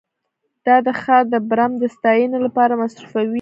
دا 0.65 0.75
د 0.85 0.87
ښار 1.01 1.23
د 1.33 1.35
برم 1.49 1.71
د 1.81 1.83
ستاینې 1.95 2.37
لپاره 2.45 2.73
مصرفوي 2.81 3.29